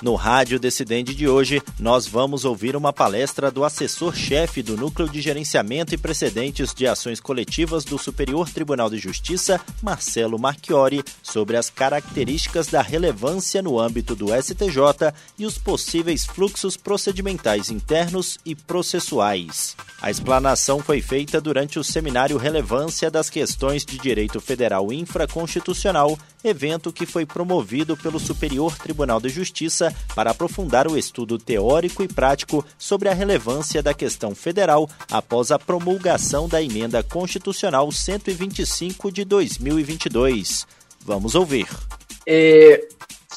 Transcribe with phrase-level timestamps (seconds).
[0.00, 5.20] No Rádio Decidente de hoje, nós vamos ouvir uma palestra do assessor-chefe do Núcleo de
[5.20, 11.68] Gerenciamento e Precedentes de Ações Coletivas do Superior Tribunal de Justiça, Marcelo Marchiori, sobre as
[11.68, 19.76] características da relevância no âmbito do STJ e os possíveis fluxos procedimentais internos e processuais.
[20.00, 26.92] A explanação foi feita durante o seminário Relevância das Questões de Direito Federal Infraconstitucional, evento
[26.92, 32.64] que foi promovido pelo Superior Tribunal de Justiça para aprofundar o estudo teórico e prático
[32.78, 40.66] sobre a relevância da questão federal após a promulgação da Emenda Constitucional 125 de 2022.
[41.00, 41.66] Vamos ouvir.
[42.26, 42.86] É,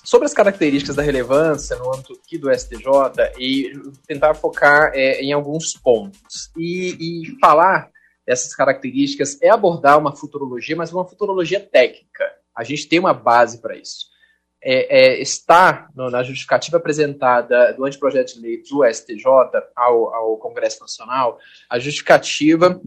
[0.04, 2.84] sobre as características da relevância no âmbito aqui do STJ
[3.40, 3.72] e
[4.08, 6.52] tentar focar é, em alguns pontos.
[6.58, 7.90] E, e, falar
[8.26, 12.26] dessas características é abordar uma futurologia, mas uma futurologia técnica.
[12.56, 14.11] A gente tem uma base para isso.
[14.64, 19.26] É, é, está no, na justificativa apresentada do anteprojeto de lei do STJ
[19.76, 22.80] ao, ao Congresso Nacional a justificativa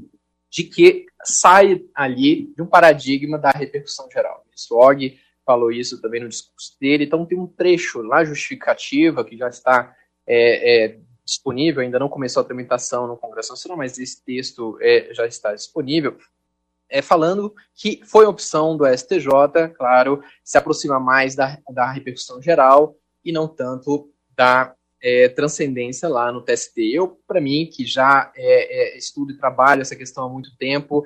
[0.48, 4.44] de que sai ali de um paradigma da repercussão geral.
[4.70, 9.36] O Og falou isso também no discurso dele, então tem um trecho lá justificativa que
[9.36, 9.94] já está
[10.26, 15.12] é, é, disponível, ainda não começou a tramitação no Congresso Nacional, mas esse texto é,
[15.12, 16.16] já está disponível,
[16.88, 22.96] é, falando que foi opção do STJ, claro, se aproxima mais da, da repercussão geral
[23.24, 26.78] e não tanto da é, transcendência lá no TST.
[26.78, 31.04] Eu, para mim, que já é, é, estudo e trabalho essa questão há muito tempo,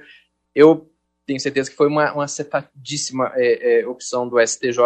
[0.54, 0.90] eu
[1.26, 4.78] tenho certeza que foi uma, uma acertadíssima é, é, opção do STJ,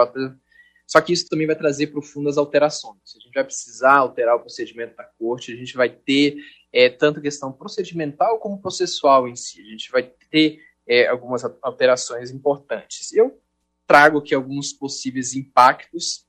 [0.87, 2.99] só que isso também vai trazer profundas alterações.
[3.17, 6.37] A gente vai precisar alterar o procedimento da corte, a gente vai ter
[6.73, 12.31] é, tanto questão procedimental como processual em si, a gente vai ter é, algumas alterações
[12.31, 13.13] importantes.
[13.13, 13.39] Eu
[13.87, 16.27] trago aqui alguns possíveis impactos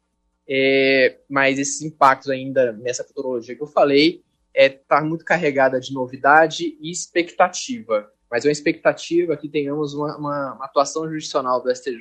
[0.47, 5.79] é, mas esses impactos ainda nessa futurologia que eu falei está é, tá muito carregada
[5.79, 8.11] de novidade e expectativa.
[8.29, 11.99] Mas é uma expectativa que tenhamos uma, uma, uma atuação jurisdicional do STJ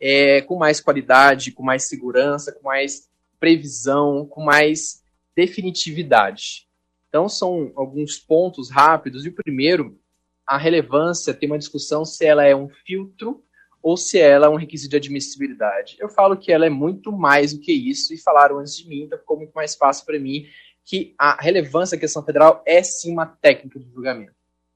[0.00, 3.08] é, com mais qualidade, com mais segurança, com mais
[3.38, 5.02] previsão, com mais
[5.36, 6.66] definitividade.
[7.08, 9.24] Então, são alguns pontos rápidos.
[9.24, 9.98] E o primeiro,
[10.46, 13.42] a relevância, tem uma discussão se ela é um filtro
[13.82, 15.96] ou se ela é um requisito de admissibilidade.
[15.98, 19.02] Eu falo que ela é muito mais do que isso, e falaram antes de mim,
[19.02, 20.46] então ficou muito mais fácil para mim
[20.84, 24.34] que a relevância da questão federal é sim uma técnica de julgamento.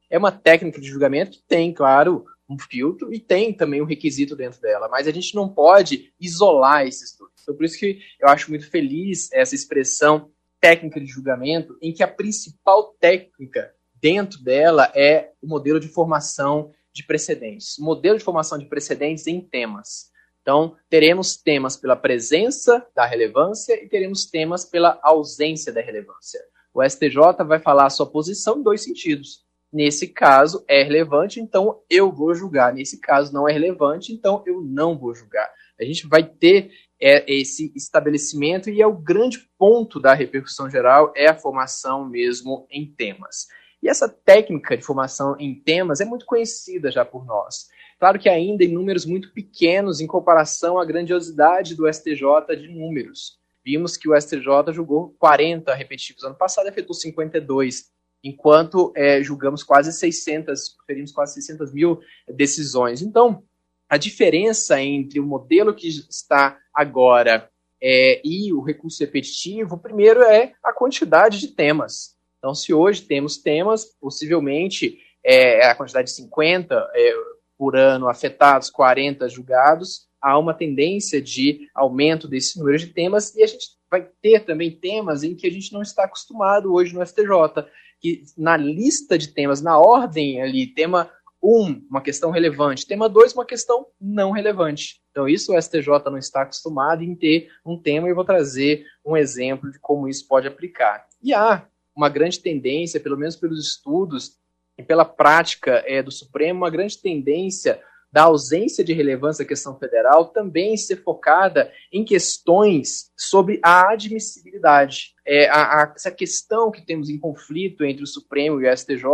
[0.08, 4.36] É uma técnica de julgamento que tem, claro, um filtro e tem também um requisito
[4.36, 7.32] dentro dela, mas a gente não pode isolar esses dois.
[7.42, 12.02] Então, por isso que eu acho muito feliz essa expressão técnica de julgamento, em que
[12.02, 13.74] a principal técnica
[14.06, 19.40] dentro dela é o modelo de formação de precedentes, modelo de formação de precedentes em
[19.40, 20.12] temas.
[20.40, 26.40] Então, teremos temas pela presença da relevância e teremos temas pela ausência da relevância.
[26.72, 29.44] O STJ vai falar a sua posição em dois sentidos.
[29.72, 32.72] Nesse caso, é relevante, então eu vou julgar.
[32.72, 35.50] Nesse caso, não é relevante, então eu não vou julgar.
[35.80, 36.70] A gente vai ter
[37.02, 42.68] é, esse estabelecimento e é o grande ponto da repercussão geral é a formação mesmo
[42.70, 43.48] em temas.
[43.86, 47.68] E essa técnica de formação em temas é muito conhecida já por nós.
[48.00, 53.38] Claro que ainda em números muito pequenos em comparação à grandiosidade do STJ de números.
[53.64, 57.84] Vimos que o STJ julgou 40 repetitivos ano passado, efetuou 52,
[58.24, 62.00] enquanto é, julgamos quase 600, preferimos quase 600 mil
[62.34, 63.02] decisões.
[63.02, 63.44] Então,
[63.88, 67.48] a diferença entre o modelo que está agora
[67.80, 72.15] é, e o recurso repetitivo, primeiro é a quantidade de temas.
[72.46, 77.12] Então, se hoje temos temas, possivelmente é, a quantidade de 50 é,
[77.58, 83.42] por ano afetados, 40 julgados, há uma tendência de aumento desse número de temas e
[83.42, 87.04] a gente vai ter também temas em que a gente não está acostumado hoje no
[87.04, 87.66] STJ,
[88.00, 91.10] que na lista de temas, na ordem ali, tema
[91.42, 95.00] 1, uma questão relevante, tema 2, uma questão não relevante.
[95.10, 98.86] Então, isso o STJ não está acostumado em ter um tema e eu vou trazer
[99.04, 101.08] um exemplo de como isso pode aplicar.
[101.20, 101.66] E há
[101.96, 104.36] uma grande tendência, pelo menos pelos estudos
[104.78, 107.80] e pela prática é, do Supremo, uma grande tendência
[108.12, 115.14] da ausência de relevância da questão federal também ser focada em questões sobre a admissibilidade.
[115.24, 119.04] É, a, a, essa questão que temos em conflito entre o Supremo e o STJ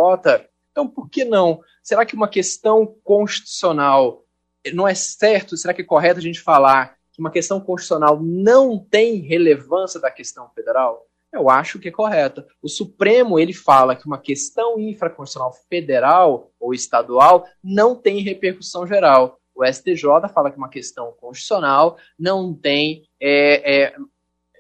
[0.70, 1.61] Então, por que não?
[1.82, 4.25] Será que uma questão constitucional
[4.73, 5.56] não é certo?
[5.56, 10.11] Será que é correto a gente falar que uma questão constitucional não tem relevância da
[10.11, 11.06] questão federal?
[11.32, 12.46] Eu acho que é correta.
[12.61, 19.40] O Supremo ele fala que uma questão infraconstitucional federal ou estadual não tem repercussão geral.
[19.55, 23.94] O STJ fala que uma questão constitucional não tem é, é,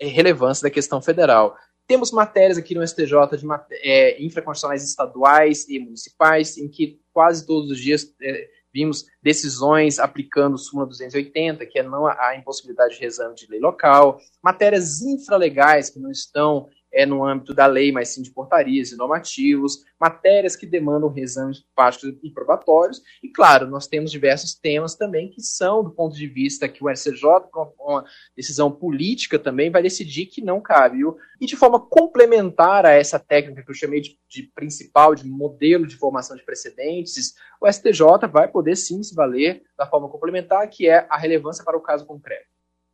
[0.00, 1.56] é relevância da questão federal.
[1.86, 3.46] Temos matérias aqui no STJ de
[3.82, 10.58] é, infraconstitucionais estaduais e municipais, em que quase todos os dias é, vimos decisões aplicando
[10.58, 16.00] súmula 280, que é não a impossibilidade de reexame de lei local, matérias infralegais que
[16.00, 20.66] não estão é no âmbito da lei, mas sim de portarias e normativos, matérias que
[20.66, 25.90] demandam reexames práticos e probatórios, e claro, nós temos diversos temas também que são, do
[25.90, 28.04] ponto de vista que o SCJ, com uma
[28.36, 30.98] decisão política também, vai decidir que não cabe.
[31.40, 35.86] E de forma complementar a essa técnica que eu chamei de, de principal, de modelo
[35.86, 40.88] de formação de precedentes, o STJ vai poder sim se valer da forma complementar, que
[40.88, 42.46] é a relevância para o caso concreto.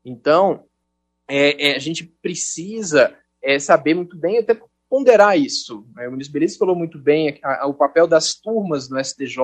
[0.05, 0.65] Então,
[1.29, 3.15] é, é, a gente precisa
[3.49, 4.61] é, saber muito bem, até
[4.91, 5.87] ponderar isso.
[5.95, 6.07] Né?
[6.07, 9.39] O ministro Beleza falou muito bem a, a, o papel das turmas no STJ,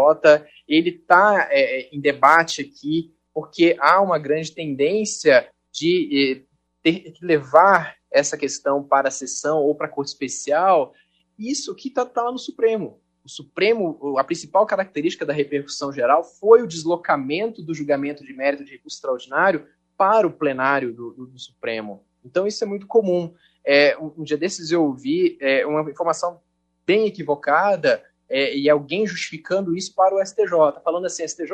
[0.69, 6.45] ele está é, é, em debate aqui, porque há uma grande tendência de,
[6.85, 10.93] é, de levar essa questão para a sessão ou para a corte especial,
[11.39, 13.01] isso que está tá lá no Supremo.
[13.25, 18.67] O Supremo, a principal característica da repercussão geral foi o deslocamento do julgamento de mérito
[18.67, 19.67] de recurso extraordinário
[19.97, 22.05] para o plenário do, do, do Supremo.
[22.23, 23.35] Então, isso é muito comum.
[23.65, 26.41] É, um, um, dia desses eu ouvi é, uma informação
[26.87, 31.53] bem equivocada é, e alguém justificando isso para o STJ, falando assim, STJ,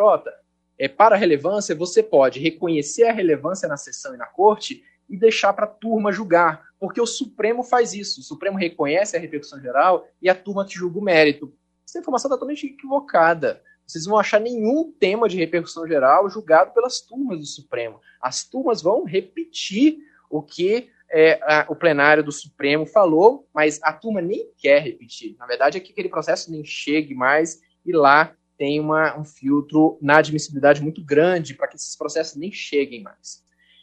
[0.79, 5.17] é, para a relevância, você pode reconhecer a relevância na sessão e na corte e
[5.17, 9.61] deixar para a turma julgar, porque o Supremo faz isso, o Supremo reconhece a repercussão
[9.61, 11.53] geral e a turma que julga o mérito.
[11.87, 13.61] Essa informação é totalmente equivocada.
[13.85, 18.01] Vocês vão achar nenhum tema de repercussão geral julgado pelas turmas do Supremo.
[18.23, 19.99] As turmas vão repetir
[20.31, 25.37] o que é, a, o plenário do Supremo falou, mas a turma nem quer repetir.
[25.39, 29.99] Na verdade, é que aquele processo nem chegue mais e lá tem uma, um filtro
[30.01, 33.43] na admissibilidade muito grande para que esses processos nem cheguem mais.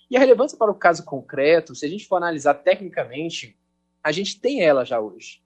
[0.10, 3.58] E a relevância para o caso concreto, se a gente for analisar tecnicamente,
[4.02, 5.42] a gente tem ela já hoje.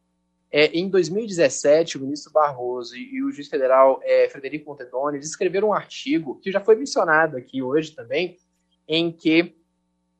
[0.52, 5.74] É, em 2017, o ministro Barroso e, o juiz federal é, Frederico Montedoni escreveram um
[5.74, 8.38] artigo, que já foi mencionado aqui hoje também,
[8.88, 9.56] em que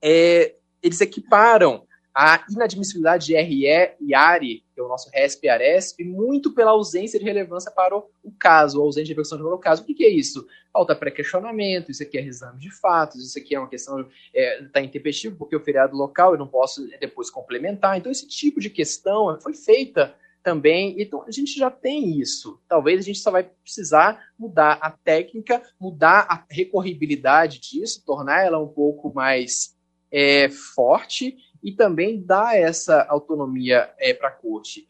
[0.02, 5.50] é, eles equiparam a inadmissibilidade de RE e ARI, que é o nosso RESP e
[5.50, 8.06] ARESP, muito pela ausência de relevância para o,
[8.38, 9.82] caso, a ausência de repercussão para o caso.
[9.82, 10.46] O que, que é isso?
[10.74, 14.64] Falta pré-questionamento, isso aqui é exame de fatos, isso aqui é uma questão, está é,
[14.64, 17.98] tá intempestivo porque o feriado local eu não posso depois complementar.
[17.98, 20.14] Então, esse tipo de questão foi feita
[20.44, 22.60] também, então a gente já tem isso.
[22.68, 28.60] Talvez a gente só vai precisar mudar a técnica, mudar a recorribilidade disso, tornar ela
[28.60, 29.80] um pouco mais
[30.12, 34.88] é, forte e também dá essa autonomia é, para a corte.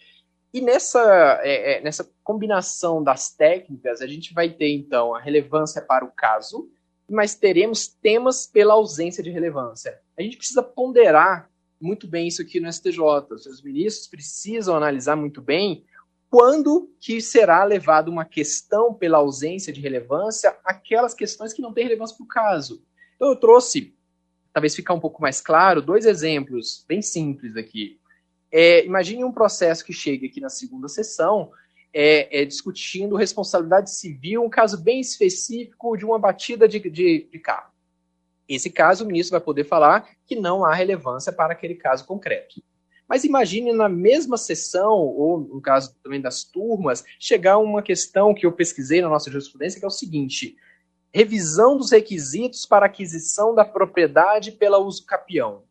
[0.53, 5.81] E nessa, é, é, nessa combinação das técnicas, a gente vai ter, então, a relevância
[5.81, 6.69] para o caso,
[7.09, 9.99] mas teremos temas pela ausência de relevância.
[10.17, 12.99] A gente precisa ponderar muito bem isso aqui no STJ.
[13.31, 15.85] Os ministros precisam analisar muito bem
[16.29, 21.83] quando que será levada uma questão pela ausência de relevância, aquelas questões que não têm
[21.83, 22.81] relevância para o caso.
[23.15, 23.93] Então, eu trouxe
[24.53, 27.99] talvez ficar um pouco mais claro, dois exemplos bem simples aqui.
[28.51, 31.51] É, imagine um processo que chega aqui na segunda sessão
[31.93, 37.39] é, é, discutindo responsabilidade civil, um caso bem específico de uma batida de, de, de
[37.39, 37.71] carro.
[38.47, 42.61] Esse caso, o ministro vai poder falar que não há relevância para aquele caso concreto.
[43.07, 48.45] Mas imagine na mesma sessão, ou no caso também das turmas, chegar uma questão que
[48.45, 50.55] eu pesquisei na nossa jurisprudência, que é o seguinte:
[51.13, 55.63] revisão dos requisitos para aquisição da propriedade pela uso capião.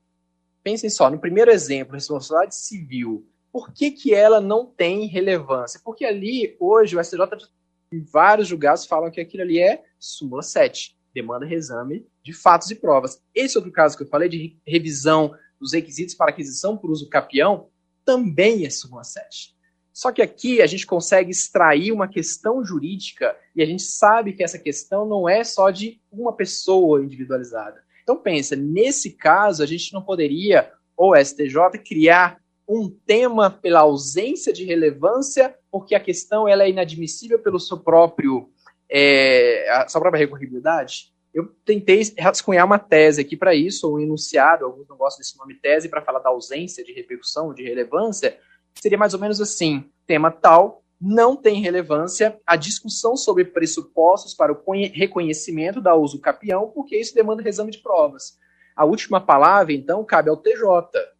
[0.62, 5.80] Pensem só, no primeiro exemplo, responsabilidade civil, por que, que ela não tem relevância?
[5.82, 7.48] Porque ali, hoje, o STJ,
[7.92, 12.74] em vários julgados, falam que aquilo ali é súmula 7, demanda reexame de fatos e
[12.74, 13.20] provas.
[13.34, 17.68] Esse outro caso que eu falei, de revisão dos requisitos para aquisição por uso capião,
[18.04, 19.56] também é súmula 7.
[20.00, 24.42] Só que aqui a gente consegue extrair uma questão jurídica e a gente sabe que
[24.42, 27.82] essa questão não é só de uma pessoa individualizada.
[28.02, 34.54] Então pensa, nesse caso a gente não poderia, ou STJ, criar um tema pela ausência
[34.54, 38.48] de relevância, porque a questão ela é inadmissível pelo seu próprio
[38.90, 41.12] é, a sua própria recorribilidade.
[41.34, 45.36] Eu tentei rascunhar uma tese aqui para isso, ou um enunciado, alguns não gostam desse
[45.36, 48.38] nome tese, para falar da ausência de repercussão, de relevância,
[48.80, 54.52] seria mais ou menos assim: tema tal, não tem relevância a discussão sobre pressupostos para
[54.52, 58.38] o reconhecimento da uso capião, porque isso demanda exame de provas.
[58.76, 60.62] A última palavra, então, cabe ao TJ.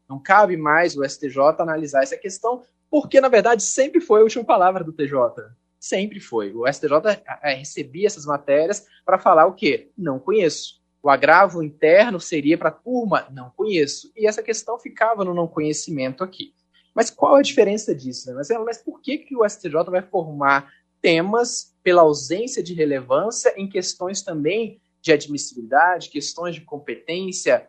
[0.08, 4.44] Não cabe mais o STJ analisar essa questão, porque, na verdade, sempre foi a última
[4.44, 5.16] palavra do TJ.
[5.78, 6.52] Sempre foi.
[6.52, 9.90] O STJ é, recebia essas matérias para falar o quê?
[9.96, 10.80] Não conheço.
[11.02, 13.26] O agravo interno seria para a turma?
[13.30, 14.12] Não conheço.
[14.14, 16.52] E essa questão ficava no não conhecimento aqui.
[16.94, 18.28] Mas qual a diferença disso?
[18.28, 18.34] Né?
[18.34, 23.68] Mas, mas por que, que o STJ vai formar temas pela ausência de relevância em
[23.68, 27.68] questões também de admissibilidade, questões de competência,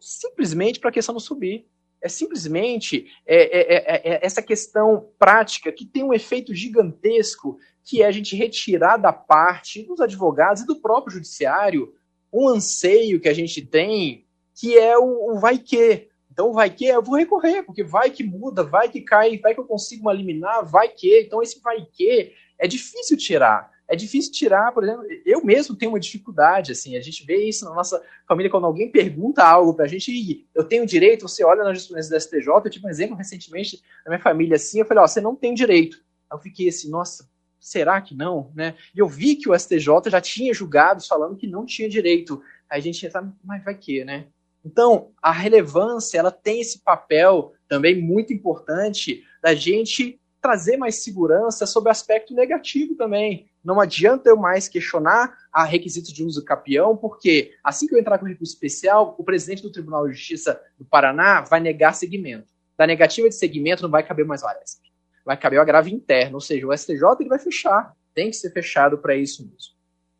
[0.00, 1.66] simplesmente para a questão não subir.
[2.00, 8.02] É simplesmente é, é, é, é, essa questão prática que tem um efeito gigantesco, que
[8.02, 11.94] é a gente retirar da parte dos advogados e do próprio judiciário
[12.32, 16.08] um anseio que a gente tem, que é o, o vai que.
[16.32, 19.60] Então, vai que, eu vou recorrer, porque vai que muda, vai que cai, vai que
[19.60, 21.20] eu consigo uma liminar, vai que.
[21.20, 23.70] Então, esse vai que é difícil tirar.
[23.86, 27.66] É difícil tirar, por exemplo, eu mesmo tenho uma dificuldade, assim, a gente vê isso
[27.66, 31.62] na nossa família, quando alguém pergunta algo pra gente, e eu tenho direito, você olha
[31.62, 35.02] na jurisprudência da STJ, eu tive um exemplo recentemente na minha família assim, eu falei,
[35.02, 35.98] ó, você não tem direito.
[36.30, 37.28] Aí eu fiquei assim, nossa,
[37.60, 38.50] será que não?
[38.54, 38.74] Né?
[38.94, 42.42] E eu vi que o STJ já tinha julgados falando que não tinha direito.
[42.70, 44.28] Aí a gente sabe, mas vai que, né?
[44.64, 51.66] Então, a relevância, ela tem esse papel também muito importante da gente trazer mais segurança
[51.66, 53.48] sobre aspecto negativo também.
[53.64, 58.18] Não adianta eu mais questionar a requisitos de uso capião, porque assim que eu entrar
[58.18, 62.52] com o recurso especial, o presidente do Tribunal de Justiça do Paraná vai negar segmento.
[62.76, 64.90] Da negativa de segmento não vai caber mais o.
[65.24, 67.94] Vai caber o agravo interno, ou seja, o STJ ele vai fechar.
[68.12, 69.74] Tem que ser fechado para isso mesmo.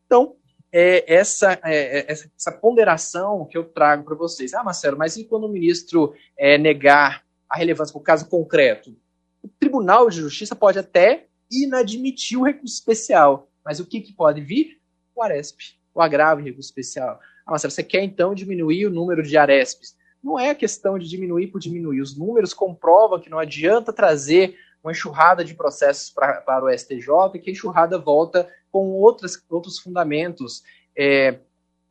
[0.07, 0.37] Então,
[0.73, 4.55] é essa, é, é essa ponderação que eu trago para vocês.
[4.55, 8.97] Ah, Marcelo, mas e quando o ministro é, negar a relevância para o caso concreto?
[9.43, 14.41] O Tribunal de Justiça pode até inadmitir o recurso especial, mas o que, que pode
[14.41, 14.81] vir?
[15.15, 17.21] O ARESP, o agravo em recurso especial.
[17.47, 19.95] Ah, Marcelo, você quer então diminuir o número de ARESPs?
[20.23, 22.01] Não é questão de diminuir por diminuir.
[22.01, 27.39] Os números comprovam que não adianta trazer uma enxurrada de processos pra, para o STJ
[27.41, 30.63] que a enxurrada volta com outras, outros fundamentos.
[30.97, 31.39] É,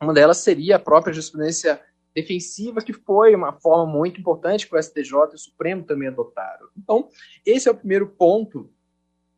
[0.02, 1.80] uma delas seria a própria jurisprudência
[2.14, 6.68] defensiva, que foi uma forma muito importante que o STJ e o Supremo também adotaram.
[6.78, 7.08] Então,
[7.46, 8.70] esse é o primeiro ponto,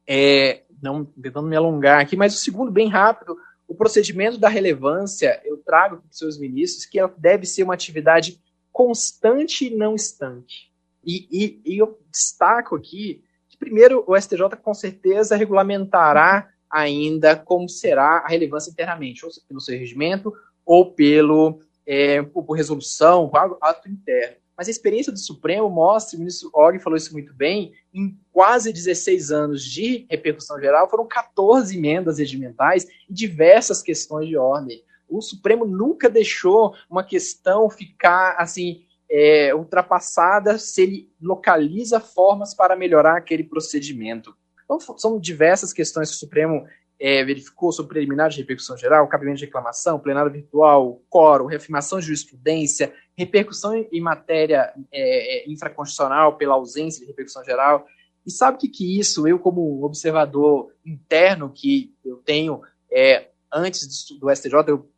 [0.08, 5.42] é, não tentando me alongar aqui, mas o segundo, bem rápido, o procedimento da relevância,
[5.46, 8.42] eu trago para os seus ministros que deve ser uma atividade
[8.72, 10.72] constante e não estanque.
[11.06, 13.24] E, e, e eu destaco aqui
[13.64, 19.78] primeiro, o STJ com certeza regulamentará ainda como será a relevância internamente, ou pelo seu
[19.78, 20.34] regimento,
[20.66, 24.38] ou pelo é, por resolução, por ato interno.
[24.58, 28.72] Mas a experiência do Supremo mostra, o ministro Og falou isso muito bem, em quase
[28.72, 34.84] 16 anos de repercussão geral, foram 14 emendas regimentais e diversas questões de ordem.
[35.10, 38.84] O Supremo nunca deixou uma questão ficar assim
[39.16, 44.36] é, ultrapassada se ele localiza formas para melhorar aquele procedimento.
[44.66, 46.66] Então, são diversas questões que o Supremo
[47.00, 52.08] é, verificou sobre preliminar de repercussão geral, cabimento de reclamação, plenário virtual, coro, reafirmação de
[52.08, 57.86] jurisprudência, repercussão em matéria é, é, infraconstitucional pela ausência de repercussão geral.
[58.26, 64.08] E sabe o que, que isso, eu como observador interno que eu tenho, é, antes
[64.08, 64.90] do, do STJ, eu,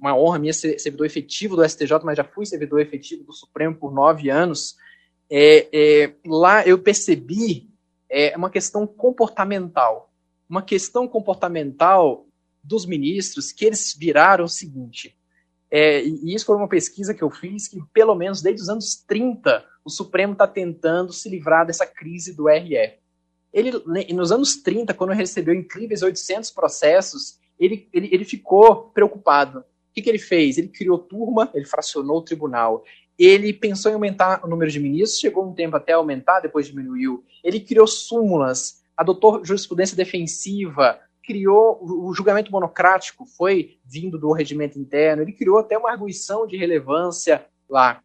[0.00, 3.74] uma honra minha ser servidor efetivo do STJ, mas já fui servidor efetivo do Supremo
[3.74, 4.76] por nove anos,
[5.30, 7.68] é, é, lá eu percebi
[8.08, 10.10] é, uma questão comportamental
[10.50, 12.26] uma questão comportamental
[12.62, 15.16] dos ministros que eles viraram o seguinte.
[15.70, 18.96] É, e isso foi uma pesquisa que eu fiz que, pelo menos desde os anos
[19.06, 22.98] 30, o Supremo está tentando se livrar dessa crise do RE.
[23.52, 23.72] Ele,
[24.12, 29.60] nos anos 30, quando recebeu incríveis 800 processos, ele, ele, ele ficou preocupado.
[29.60, 29.64] O
[29.94, 30.58] que, que ele fez?
[30.58, 32.82] Ele criou turma, ele fracionou o tribunal.
[33.18, 37.24] Ele pensou em aumentar o número de ministros, chegou um tempo até aumentar, depois diminuiu.
[37.44, 45.22] Ele criou súmulas adotou jurisprudência defensiva, criou o julgamento monocrático, foi vindo do regimento interno,
[45.22, 48.02] ele criou até uma arguição de relevância lá.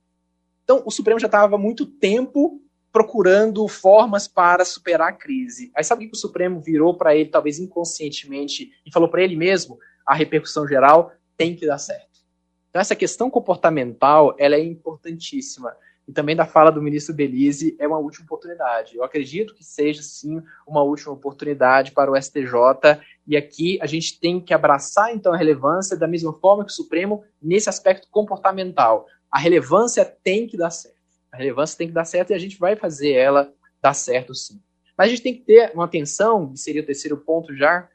[0.64, 2.62] Então, o Supremo já estava muito tempo
[2.96, 5.70] procurando formas para superar a crise.
[5.76, 9.36] Aí sabe o que o Supremo virou para ele, talvez inconscientemente, e falou para ele
[9.36, 9.78] mesmo?
[10.06, 12.22] A repercussão geral tem que dar certo.
[12.70, 15.76] Então, essa questão comportamental ela é importantíssima
[16.08, 18.96] e também da fala do ministro Belize é uma última oportunidade.
[18.96, 24.18] Eu acredito que seja, sim, uma última oportunidade para o STJ, e aqui a gente
[24.22, 29.06] tem que abraçar, então, a relevância da mesma forma que o Supremo nesse aspecto comportamental.
[29.30, 30.95] A relevância tem que dar certo.
[31.36, 34.62] A relevância tem que dar certo e a gente vai fazer ela dar certo, sim.
[34.98, 37.90] Mas a gente tem que ter uma atenção, que seria o terceiro ponto já,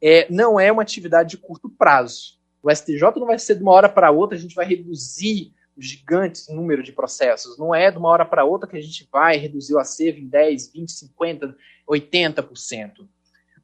[0.00, 2.38] é, não é uma atividade de curto prazo.
[2.62, 5.82] O STJ não vai ser de uma hora para outra, a gente vai reduzir o
[5.82, 7.58] gigante número de processos.
[7.58, 10.28] Não é de uma hora para outra que a gente vai reduzir o acervo em
[10.28, 11.56] 10, 20, 50,
[11.88, 13.08] 80%.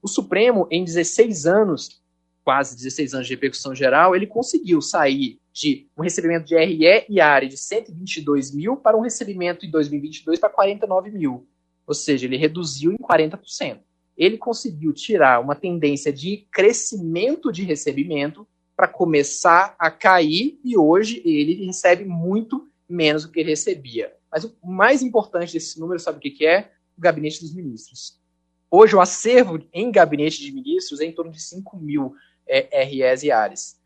[0.02, 2.01] O Supremo, em 16 anos,
[2.44, 7.20] quase 16 anos de repercussão geral, ele conseguiu sair de um recebimento de RE e
[7.20, 11.46] área de 122 mil para um recebimento em 2022 para 49 mil.
[11.86, 13.78] Ou seja, ele reduziu em 40%.
[14.16, 18.46] Ele conseguiu tirar uma tendência de crescimento de recebimento
[18.76, 24.12] para começar a cair e hoje ele recebe muito menos do que ele recebia.
[24.30, 26.72] Mas o mais importante desse número, sabe o que, que é?
[26.96, 28.20] O gabinete dos ministros.
[28.70, 32.14] Hoje, o acervo em gabinete de ministros é em torno de 5 mil
[32.46, 33.80] REs e ARES.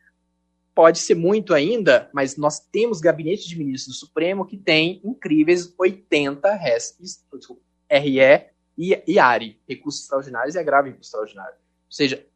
[0.75, 5.72] Pode ser muito ainda, mas nós temos gabinete de ministros do Supremo que tem incríveis
[5.78, 8.20] 80 RES, desculpa, RE
[8.76, 11.54] e, e ARE, recursos extraordinários e agravo extraordinário.
[11.54, 12.26] Ou seja,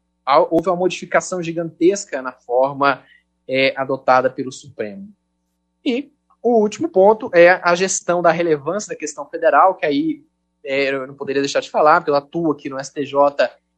[0.49, 3.03] houve uma modificação gigantesca na forma
[3.47, 5.09] é, adotada pelo Supremo.
[5.85, 6.11] E
[6.41, 10.25] o último ponto é a gestão da relevância da questão federal, que aí
[10.63, 13.13] é, eu não poderia deixar de falar, porque eu atuo aqui no STJ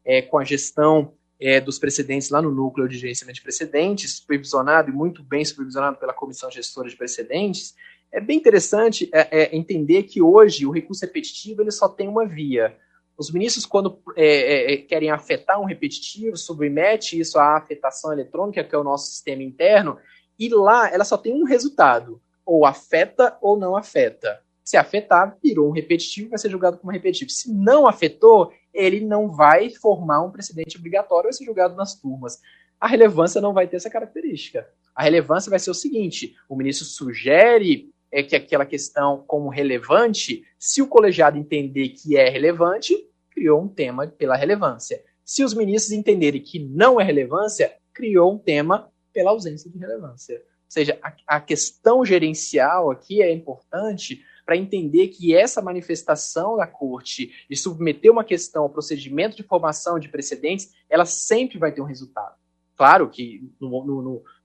[0.05, 4.89] é, com a gestão é, dos precedentes lá no núcleo de gerenciamento de precedentes, supervisionado
[4.89, 7.75] e muito bem supervisionado pela comissão gestora de precedentes.
[8.11, 12.25] É bem interessante é, é, entender que hoje o recurso repetitivo ele só tem uma
[12.25, 12.77] via.
[13.17, 18.63] Os ministros, quando é, é, é, querem afetar um repetitivo, submete isso à afetação eletrônica,
[18.63, 19.97] que é o nosso sistema interno,
[20.37, 24.41] e lá ela só tem um resultado: ou afeta ou não afeta.
[24.63, 27.29] Se afetar, virou um repetitivo, vai ser julgado como repetitivo.
[27.29, 32.39] Se não afetou, ele não vai formar um precedente obrigatório, vai ser julgado nas turmas.
[32.79, 34.67] A relevância não vai ter essa característica.
[34.95, 40.43] A relevância vai ser o seguinte: o ministro sugere é que aquela questão como relevante,
[40.59, 42.95] se o colegiado entender que é relevante,
[43.31, 45.03] criou um tema pela relevância.
[45.25, 50.35] Se os ministros entenderem que não é relevância, criou um tema pela ausência de relevância.
[50.35, 56.67] Ou seja, a, a questão gerencial aqui é importante para entender que essa manifestação da
[56.67, 61.81] corte de submeter uma questão ao procedimento de formação de precedentes, ela sempre vai ter
[61.81, 62.35] um resultado.
[62.75, 63.85] Claro que no,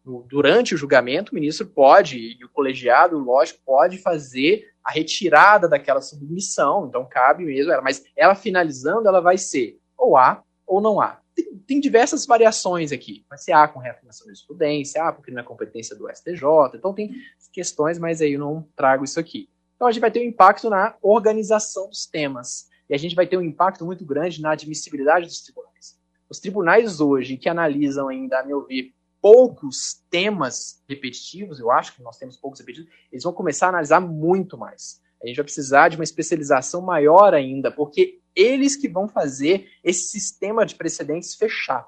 [0.04, 5.68] no, durante o julgamento, o ministro pode, e o colegiado, lógico, pode fazer a retirada
[5.68, 10.80] daquela submissão, então cabe mesmo ela, mas ela finalizando, ela vai ser ou A ou
[10.80, 11.20] não há.
[11.34, 15.40] Tem, tem diversas variações aqui, vai ser A com reafirmação de estudência, A porque não
[15.40, 16.42] é competência do STJ,
[16.74, 17.10] então tem
[17.52, 19.48] questões, mas aí eu não trago isso aqui.
[19.78, 23.28] Então a gente vai ter um impacto na organização dos temas, e a gente vai
[23.28, 25.96] ter um impacto muito grande na admissibilidade dos tribunais.
[26.28, 32.02] Os tribunais hoje, que analisam ainda, a meu ver, poucos temas repetitivos, eu acho que
[32.02, 35.00] nós temos poucos repetitivos, eles vão começar a analisar muito mais.
[35.22, 40.08] A gente vai precisar de uma especialização maior ainda, porque eles que vão fazer esse
[40.08, 41.86] sistema de precedentes fechar.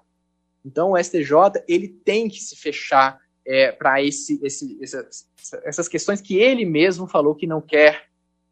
[0.64, 3.20] Então, o STJ ele tem que se fechar
[3.50, 5.26] é, para esse, esse, essas,
[5.64, 8.04] essas questões que ele mesmo falou que não quer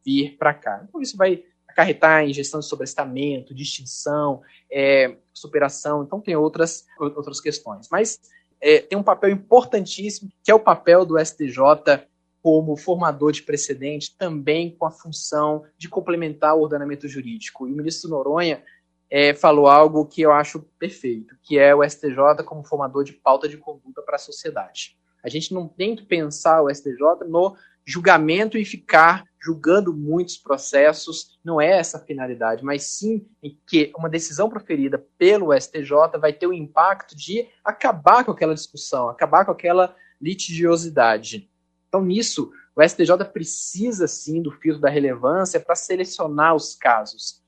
[0.05, 0.85] vir para cá.
[0.89, 6.03] Então, isso vai acarretar em gestão de sobrestamento, distinção, é, superação.
[6.03, 7.87] Então, tem outras, outras questões.
[7.89, 8.19] Mas
[8.61, 11.55] é, tem um papel importantíssimo, que é o papel do STJ
[12.43, 17.69] como formador de precedente, também com a função de complementar o ordenamento jurídico.
[17.69, 18.65] E o ministro Noronha
[19.11, 23.49] é, falou algo que eu acho perfeito, que é o STJ como formador de pauta
[23.49, 24.97] de conduta para a sociedade.
[25.23, 31.39] A gente não tem que pensar o STJ no julgamento e ficar julgando muitos processos,
[31.43, 33.27] não é essa a finalidade, mas sim
[33.67, 39.09] que uma decisão proferida pelo STJ vai ter o impacto de acabar com aquela discussão,
[39.09, 41.49] acabar com aquela litigiosidade.
[41.89, 47.43] Então, nisso, o STJ precisa sim do filtro da relevância para selecionar os casos.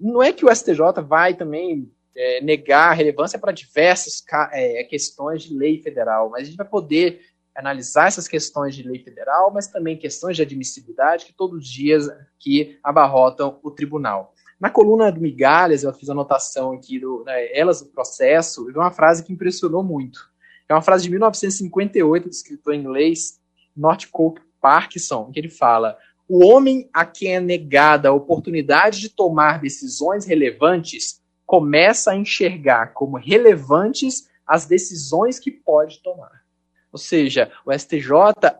[0.00, 5.54] Não é que o STJ vai também é, negar relevância para diversas é, questões de
[5.54, 7.20] lei federal, mas a gente vai poder
[7.54, 12.08] analisar essas questões de lei federal, mas também questões de admissibilidade que todos os dias
[12.38, 14.34] que abarrotam o tribunal.
[14.60, 18.90] Na coluna do Migalhas, eu fiz anotação aqui do né, Elas do Processo, vi uma
[18.90, 20.30] frase que impressionou muito.
[20.68, 23.38] É uma frase de 1958 do escritor inglês
[23.76, 25.96] Northcote Parkinson, que ele fala:
[26.28, 32.92] "O homem a quem é negada a oportunidade de tomar decisões relevantes começa a enxergar
[32.92, 36.46] como relevantes as decisões que pode tomar."
[36.92, 38.10] Ou seja, o STJ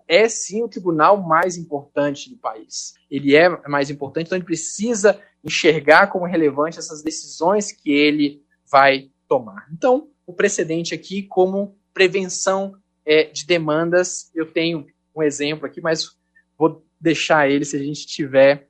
[0.06, 2.94] é sim o tribunal mais importante do país.
[3.10, 9.10] Ele é mais importante, então ele precisa enxergar como relevante essas decisões que ele vai
[9.28, 9.66] tomar.
[9.72, 12.76] Então, o precedente aqui como prevenção
[13.06, 16.10] é, de demandas, eu tenho um exemplo aqui, mas
[16.58, 18.68] vou deixar ele se a gente tiver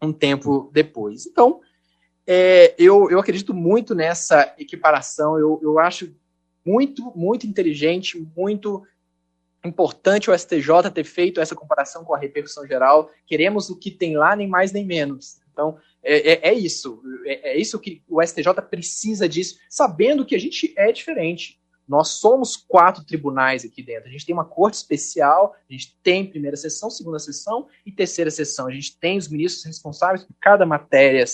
[0.00, 1.26] um tempo depois.
[1.26, 1.60] Então,
[2.26, 6.14] é, eu, eu acredito muito nessa equiparação, eu, eu acho
[6.64, 8.82] muito, muito inteligente, muito
[9.64, 13.10] importante o STJ ter feito essa comparação com a repercussão geral.
[13.26, 15.38] Queremos o que tem lá, nem mais nem menos.
[15.52, 17.02] Então, é, é, é isso.
[17.24, 21.58] É, é, isso que o STJ precisa disso, sabendo que a gente é diferente.
[21.88, 24.08] Nós somos quatro tribunais aqui dentro.
[24.08, 28.30] A gente tem uma corte especial, a gente tem primeira sessão, segunda sessão e terceira
[28.30, 28.66] sessão.
[28.66, 31.24] A gente tem os ministros responsáveis por cada matéria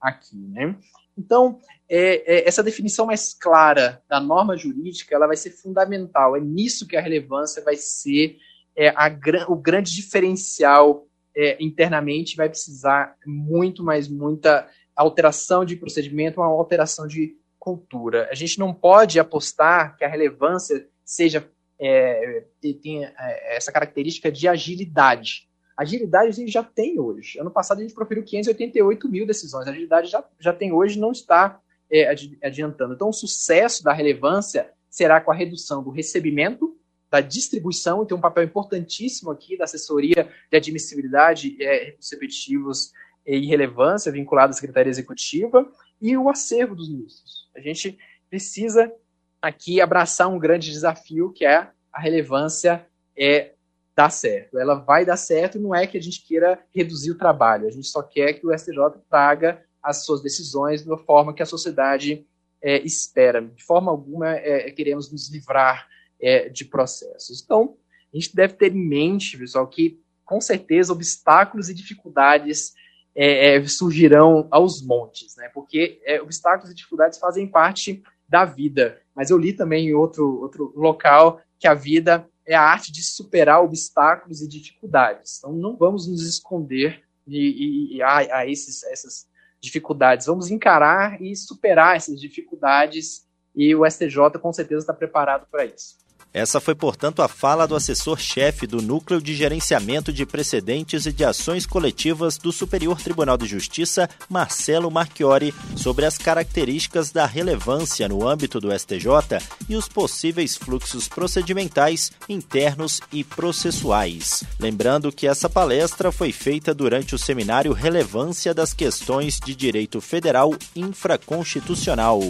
[0.00, 0.76] aqui, né?
[1.16, 6.36] Então, é, é, essa definição mais clara da norma jurídica, ela vai ser fundamental.
[6.36, 8.36] É nisso que a relevância vai ser
[8.76, 9.10] é, a,
[9.48, 12.36] o grande diferencial é, internamente.
[12.36, 18.28] Vai precisar muito, mais muita alteração de procedimento, uma alteração de cultura.
[18.28, 21.48] A gente não pode apostar que a relevância seja
[21.80, 22.44] é,
[22.82, 25.48] tenha é, essa característica de agilidade.
[25.76, 27.38] Agilidade a gente já tem hoje.
[27.38, 29.68] Ano passado a gente proferiu 588 mil decisões.
[29.68, 32.94] A agilidade já, já tem hoje, não está é, adiantando.
[32.94, 36.76] Então, o sucesso da relevância será com a redução do recebimento,
[37.08, 42.90] da distribuição, e tem um papel importantíssimo aqui da assessoria de admissibilidade, é, recursos
[43.24, 45.70] e relevância vinculada à Secretaria Executiva,
[46.00, 47.41] e o acervo dos ministros.
[47.54, 48.92] A gente precisa
[49.40, 52.86] aqui abraçar um grande desafio, que é a relevância
[53.16, 53.52] é
[53.94, 54.58] dar certo.
[54.58, 57.88] Ela vai dar certo, não é que a gente queira reduzir o trabalho, a gente
[57.88, 62.24] só quer que o STJ traga as suas decisões da forma que a sociedade
[62.62, 63.42] é, espera.
[63.42, 65.88] De forma alguma é, queremos nos livrar
[66.20, 67.42] é, de processos.
[67.42, 67.76] Então,
[68.12, 72.72] a gente deve ter em mente, pessoal, que com certeza obstáculos e dificuldades
[73.14, 75.50] é, é, surgirão aos montes, né?
[75.52, 78.98] Porque é, obstáculos e dificuldades fazem parte da vida.
[79.14, 83.02] Mas eu li também em outro, outro local que a vida é a arte de
[83.02, 85.38] superar obstáculos e dificuldades.
[85.38, 89.26] Então, não vamos nos esconder e, e, a, a esses, essas
[89.60, 90.26] dificuldades.
[90.26, 95.98] Vamos encarar e superar essas dificuldades e o STJ com certeza está preparado para isso.
[96.34, 101.24] Essa foi, portanto, a fala do assessor-chefe do Núcleo de Gerenciamento de Precedentes e de
[101.24, 108.26] Ações Coletivas do Superior Tribunal de Justiça, Marcelo Marchiori, sobre as características da relevância no
[108.26, 114.42] âmbito do STJ e os possíveis fluxos procedimentais internos e processuais.
[114.58, 120.54] Lembrando que essa palestra foi feita durante o seminário Relevância das Questões de Direito Federal
[120.74, 122.20] Infraconstitucional.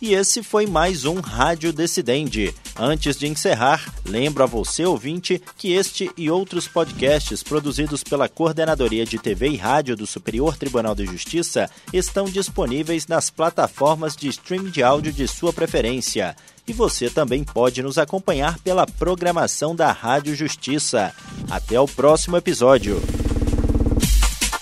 [0.00, 2.54] E esse foi mais um Rádio Decidente.
[2.78, 9.06] Antes de encerrar, lembro a você, ouvinte, que este e outros podcasts produzidos pela Coordenadoria
[9.06, 14.70] de TV e Rádio do Superior Tribunal de Justiça estão disponíveis nas plataformas de streaming
[14.70, 16.36] de áudio de sua preferência.
[16.68, 21.14] E você também pode nos acompanhar pela programação da Rádio Justiça.
[21.48, 23.00] Até o próximo episódio.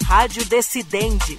[0.06, 1.36] Rádio Decidente